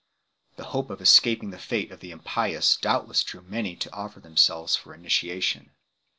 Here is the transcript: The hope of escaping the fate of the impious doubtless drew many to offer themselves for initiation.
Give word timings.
The 0.55 0.63
hope 0.73 0.89
of 0.89 0.99
escaping 0.99 1.51
the 1.51 1.59
fate 1.59 1.91
of 1.91 1.99
the 1.99 2.09
impious 2.09 2.75
doubtless 2.75 3.23
drew 3.23 3.41
many 3.41 3.75
to 3.75 3.93
offer 3.93 4.19
themselves 4.19 4.75
for 4.75 4.95
initiation. 4.95 5.75